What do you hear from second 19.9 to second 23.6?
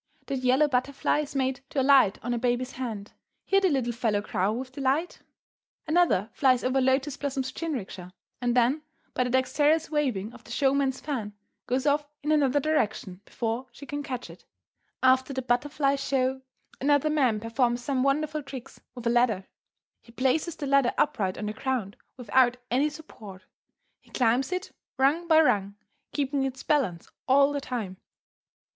He places the ladder upright on the ground without any support;